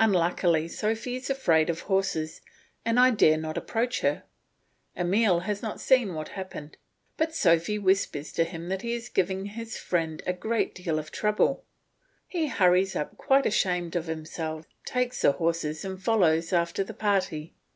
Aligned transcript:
Unluckily 0.00 0.66
Sophy 0.66 1.14
is 1.14 1.30
afraid 1.30 1.70
of 1.70 1.82
horses, 1.82 2.40
and 2.84 2.98
I 2.98 3.12
dare 3.12 3.36
not 3.36 3.56
approach 3.56 4.00
her. 4.00 4.24
Emile 4.98 5.38
has 5.42 5.62
not 5.62 5.80
seen 5.80 6.14
what 6.14 6.30
happened, 6.30 6.76
but 7.16 7.32
Sophy 7.32 7.78
whispers 7.78 8.32
to 8.32 8.42
him 8.42 8.70
that 8.70 8.82
he 8.82 8.92
is 8.92 9.08
giving 9.08 9.46
his 9.46 9.76
friend 9.78 10.20
a 10.26 10.32
great 10.32 10.74
deal 10.74 10.98
of 10.98 11.12
trouble. 11.12 11.64
He 12.26 12.48
hurries 12.48 12.96
up 12.96 13.16
quite 13.16 13.46
ashamed 13.46 13.94
of 13.94 14.06
himself, 14.06 14.66
takes 14.84 15.22
the 15.22 15.30
horses, 15.30 15.84
and 15.84 16.02
follows 16.02 16.52
after 16.52 16.82
the 16.82 16.92
party. 16.92 17.54